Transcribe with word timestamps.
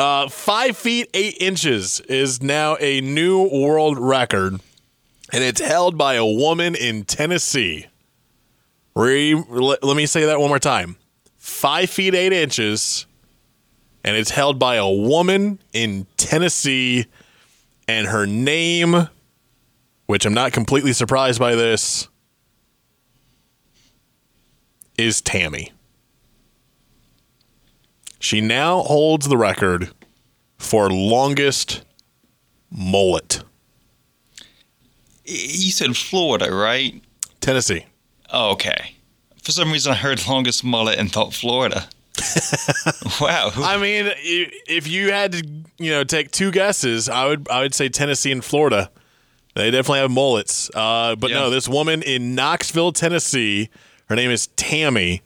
Uh, 0.00 0.30
five 0.30 0.78
feet 0.78 1.10
eight 1.12 1.36
inches 1.40 2.00
is 2.00 2.42
now 2.42 2.74
a 2.80 3.02
new 3.02 3.46
world 3.50 3.98
record, 3.98 4.54
and 5.30 5.44
it's 5.44 5.60
held 5.60 5.98
by 5.98 6.14
a 6.14 6.24
woman 6.24 6.74
in 6.74 7.04
Tennessee. 7.04 7.84
Re- 8.94 9.34
let, 9.34 9.84
let 9.84 9.98
me 9.98 10.06
say 10.06 10.24
that 10.24 10.40
one 10.40 10.48
more 10.48 10.58
time. 10.58 10.96
Five 11.36 11.90
feet 11.90 12.14
eight 12.14 12.32
inches, 12.32 13.04
and 14.02 14.16
it's 14.16 14.30
held 14.30 14.58
by 14.58 14.76
a 14.76 14.88
woman 14.88 15.58
in 15.74 16.06
Tennessee, 16.16 17.04
and 17.86 18.06
her 18.06 18.24
name, 18.24 19.06
which 20.06 20.24
I'm 20.24 20.32
not 20.32 20.52
completely 20.52 20.94
surprised 20.94 21.38
by 21.38 21.54
this, 21.54 22.08
is 24.96 25.20
Tami. 25.20 25.72
She 28.30 28.40
now 28.40 28.82
holds 28.82 29.26
the 29.26 29.36
record 29.36 29.90
for 30.56 30.88
longest 30.88 31.82
mullet. 32.70 33.42
You 35.24 35.72
said 35.72 35.96
Florida, 35.96 36.54
right? 36.54 37.02
Tennessee. 37.40 37.86
Oh, 38.32 38.52
okay. 38.52 38.94
For 39.42 39.50
some 39.50 39.72
reason, 39.72 39.90
I 39.90 39.96
heard 39.96 40.24
longest 40.28 40.62
mullet 40.62 40.96
and 41.00 41.10
thought 41.10 41.34
Florida. 41.34 41.88
wow. 43.20 43.50
I 43.56 43.76
mean, 43.78 44.12
if 44.16 44.86
you 44.86 45.10
had 45.10 45.32
to, 45.32 45.44
you 45.80 45.90
know, 45.90 46.04
take 46.04 46.30
two 46.30 46.52
guesses, 46.52 47.08
I 47.08 47.26
would 47.26 47.48
I 47.50 47.62
would 47.62 47.74
say 47.74 47.88
Tennessee 47.88 48.30
and 48.30 48.44
Florida. 48.44 48.92
They 49.56 49.72
definitely 49.72 50.02
have 50.02 50.10
mullets. 50.12 50.70
Uh, 50.72 51.16
but 51.16 51.30
Yeah. 51.30 51.40
no, 51.40 51.50
this 51.50 51.68
woman 51.68 52.00
in 52.04 52.36
Knoxville, 52.36 52.92
Tennessee, 52.92 53.70
her 54.08 54.14
name 54.14 54.30
is 54.30 54.46
Tami, 54.56 55.22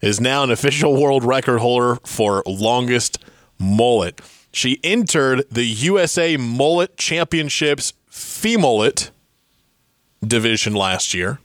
is 0.00 0.20
now 0.20 0.42
an 0.42 0.50
official 0.50 1.00
world 1.00 1.24
record 1.24 1.58
holder 1.58 1.98
for 2.04 2.42
longest 2.46 3.18
mullet. 3.58 4.20
She 4.52 4.80
entered 4.82 5.44
the 5.50 5.64
USA 5.64 6.36
Mullet 6.36 6.96
Championships 6.96 7.92
Femullet 8.10 9.10
division 10.26 10.74
last 10.74 11.12
year. 11.12 11.38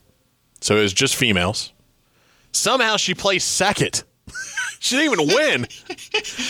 So 0.62 0.78
it 0.78 0.82
was 0.82 0.94
just 0.94 1.16
females. 1.16 1.74
Somehow 2.52 2.98
she 2.98 3.14
placed 3.14 3.52
second. 3.52 4.04
she 4.80 4.98
didn't 4.98 5.20
even 5.20 5.36
win. 5.36 5.68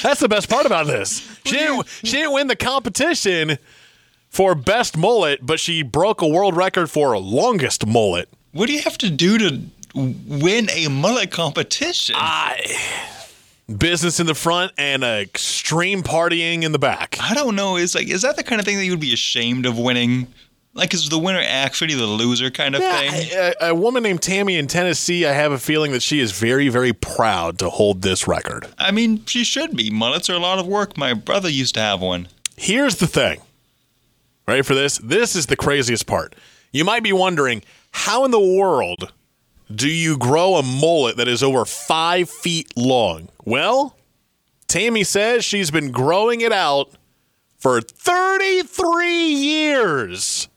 That's 0.04 0.20
the 0.20 0.28
best 0.30 0.50
part 0.50 0.66
about 0.66 0.88
this. 0.88 1.20
She 1.46 1.58
didn't, 1.58 1.88
she 1.88 2.18
didn't 2.18 2.34
win 2.34 2.48
the 2.48 2.56
competition 2.56 3.58
for 4.30 4.56
best 4.56 4.98
mullet, 4.98 5.46
but 5.46 5.60
she 5.60 5.84
broke 5.84 6.22
a 6.22 6.28
world 6.28 6.56
record 6.56 6.90
for 6.90 7.18
longest 7.18 7.86
mullet. 7.86 8.30
What 8.52 8.68
do 8.68 8.74
you 8.74 8.82
have 8.82 8.98
to 9.00 9.10
do 9.10 9.38
to 9.38 9.62
win 9.94 10.70
a 10.70 10.88
mullet 10.88 11.32
competition? 11.32 12.16
I, 12.18 12.78
Business 13.78 14.20
in 14.20 14.26
the 14.26 14.36
front 14.36 14.74
and 14.78 15.04
extreme 15.04 16.04
partying 16.04 16.64
in 16.64 16.72
the 16.72 16.80
back. 16.80 17.18
I 17.22 17.34
don't 17.34 17.56
know. 17.56 17.78
Is 17.78 17.96
like 17.96 18.10
is 18.10 18.24
that 18.24 18.36
the 18.36 18.44
kind 18.44 18.60
of 18.60 18.66
thing 18.66 18.78
that 18.78 18.86
you 18.86 18.92
would 18.92 19.00
be 19.00 19.14
ashamed 19.14 19.66
of 19.66 19.78
winning? 19.78 20.28
Like 20.74 20.94
is 20.94 21.08
the 21.10 21.18
winner 21.18 21.42
actually 21.46 21.94
the 21.94 22.06
loser 22.06 22.50
kind 22.50 22.76
of 22.76 22.82
thing? 22.82 23.30
A, 23.34 23.54
a 23.70 23.76
woman 23.76 24.04
named 24.04 24.22
Tami 24.22 24.58
in 24.58 24.68
Tennessee, 24.68 25.26
I 25.26 25.34
have 25.34 25.52
a 25.52 25.60
feeling 25.60 25.92
that 25.92 26.02
she 26.02 26.20
is 26.20 26.32
very, 26.32 26.70
very 26.70 26.94
proud 26.94 27.60
to 27.60 27.70
hold 27.70 28.02
this 28.02 28.28
record. 28.28 28.68
I 28.78 28.92
mean, 28.92 29.26
she 29.26 29.44
should 29.44 29.76
be. 29.76 29.90
Mullets 29.90 30.30
are 30.30 30.34
a 30.34 30.40
lot 30.40 30.60
of 30.60 30.68
work. 30.68 30.98
My 30.98 31.14
brother 31.14 31.50
used 31.50 31.76
to 31.76 31.82
have 31.82 32.02
one. 32.02 32.28
Here's 32.58 32.98
the 32.98 33.08
thing. 33.08 33.42
Ready 34.48 34.64
for 34.64 34.76
this? 34.76 34.98
This 34.98 35.36
is 35.36 35.46
the 35.46 35.56
craziest 35.56 36.08
part. 36.08 36.36
You 36.72 36.84
might 36.84 37.04
be 37.04 37.14
wondering 37.14 37.64
how 37.92 38.26
in 38.26 38.32
the 38.32 38.40
world 38.40 39.12
do 39.76 39.90
you 39.90 40.18
grow 40.18 40.56
a 40.56 40.64
mullet 40.64 41.18
that 41.18 41.28
is 41.28 41.44
over 41.44 41.66
five 41.66 42.30
feet 42.30 42.72
long? 42.76 43.30
Well, 43.46 43.96
Tami 44.68 45.06
says 45.06 45.44
she's 45.44 45.72
been 45.72 45.92
growing 45.92 46.42
it 46.42 46.52
out 46.52 46.92
for 47.58 47.82
33 47.82 49.08
years. 49.34 50.48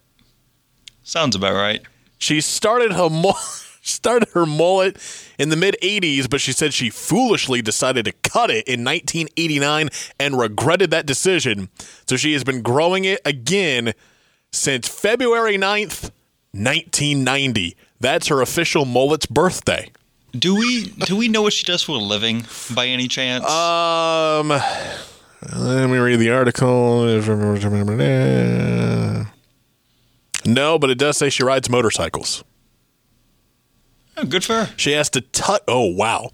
Sounds 1.02 1.36
about 1.36 1.54
right. 1.54 1.82
She 2.18 2.40
started 2.40 2.92
her 2.92 3.10
mu- 3.10 3.32
started 3.83 4.28
her 4.30 4.46
mullet 4.46 4.96
in 5.39 5.50
the 5.50 5.56
mid 5.56 5.77
80s, 5.83 6.28
but 6.30 6.40
she 6.40 6.52
said 6.52 6.72
she 6.72 6.90
foolishly 6.90 7.60
decided 7.60 8.06
to 8.06 8.12
cut 8.12 8.50
it 8.50 8.66
in 8.66 8.84
1989 8.84 9.90
and 10.18 10.39
regretted 10.39 10.90
that 10.90 11.06
decision. 11.06 11.68
So 12.08 12.16
she 12.16 12.33
has 12.33 12.44
been 12.44 12.62
growing 12.62 13.05
it 13.05 13.20
again 13.24 13.92
since 14.52 14.89
February 14.89 15.58
9th, 15.58 16.10
1990. 16.52 17.77
That's 18.04 18.26
her 18.26 18.42
official 18.42 18.84
mullet's 18.84 19.24
birthday. 19.24 19.90
Do 20.32 20.54
we 20.54 20.90
do 21.06 21.16
we 21.16 21.28
know 21.28 21.40
what 21.40 21.54
she 21.54 21.64
does 21.64 21.82
for 21.82 21.92
a 21.92 21.98
living 21.98 22.44
by 22.74 22.88
any 22.88 23.08
chance? 23.08 23.48
Um, 23.48 24.48
let 24.48 25.88
me 25.88 25.96
read 25.96 26.16
the 26.16 26.28
article. 26.30 27.06
No, 30.44 30.78
but 30.78 30.90
it 30.90 30.98
does 30.98 31.16
say 31.16 31.30
she 31.30 31.42
rides 31.44 31.70
motorcycles. 31.70 32.44
oh, 34.18 34.26
good 34.26 34.44
for 34.44 34.66
her. 34.66 34.74
She 34.76 34.92
has 34.92 35.08
to 35.08 35.22
tuck. 35.22 35.62
Oh, 35.66 35.86
wow. 35.86 36.28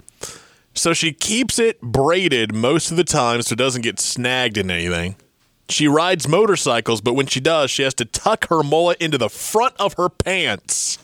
So 0.75 0.93
she 0.93 1.13
keeps 1.13 1.61
it 1.61 1.81
braided 1.81 2.53
most 2.53 2.91
of 2.91 2.97
the 2.97 3.05
time 3.05 3.43
so 3.43 3.53
it 3.53 3.59
doesn't 3.59 3.83
get 3.83 4.01
snagged 4.01 4.59
in 4.59 4.73
anything. 4.73 5.15
She 5.69 5.87
rides 5.87 6.27
motorcycles, 6.27 7.01
but 7.01 7.15
when 7.15 7.27
she 7.27 7.39
does, 7.39 7.71
she 7.71 7.85
has 7.85 7.95
to 7.95 8.05
tuck 8.05 8.49
her 8.49 8.65
mullet 8.65 9.01
into 9.01 9.19
the 9.19 9.31
front 9.31 9.77
of 9.79 9.93
her 9.93 10.09
pants 10.09 10.99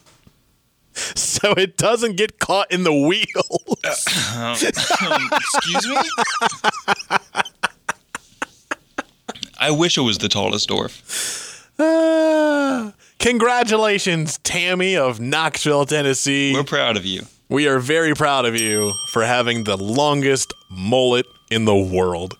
so 1.14 1.52
it 1.52 1.76
doesn't 1.76 2.16
get 2.16 2.38
caught 2.38 2.72
in 2.72 2.84
the 2.84 2.92
wheels. 2.92 3.26
Uh, 4.34 4.56
um, 4.56 5.12
um, 5.12 5.30
excuse 5.32 5.88
me. 5.88 5.96
I 9.58 9.70
wish 9.70 9.98
it 9.98 10.02
was 10.02 10.18
the 10.18 10.28
tallest 10.28 10.68
dwarf. 10.68 11.52
Ah. 11.78 12.94
congratulations, 13.18 14.38
Tami 14.38 14.96
of 14.96 15.20
Knoxville, 15.20 15.84
Tennessee. 15.84 16.54
We're 16.54 16.64
proud 16.64 16.96
of 16.96 17.04
you. 17.04 17.22
We 17.48 17.68
are 17.68 17.78
very 17.78 18.14
proud 18.14 18.46
of 18.46 18.56
you 18.56 18.92
for 19.08 19.22
having 19.22 19.64
the 19.64 19.76
longest 19.76 20.52
mullet 20.70 21.26
in 21.50 21.64
the 21.64 21.76
world. 21.76 22.36